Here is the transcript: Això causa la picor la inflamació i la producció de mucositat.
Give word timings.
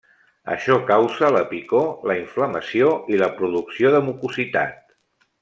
Això 0.51 0.77
causa 0.87 1.29
la 1.35 1.43
picor 1.51 1.85
la 2.13 2.15
inflamació 2.21 2.89
i 3.15 3.21
la 3.25 3.29
producció 3.43 3.93
de 3.99 4.01
mucositat. 4.09 4.83